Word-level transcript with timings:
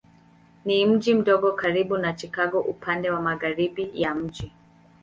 Ni 0.65 0.85
mji 0.85 1.13
mdogo 1.13 1.51
karibu 1.51 1.97
na 1.97 2.13
Chicago 2.13 2.59
upande 2.61 3.09
wa 3.11 3.21
magharibi 3.21 3.91
ya 4.01 4.15
mji. 4.15 4.51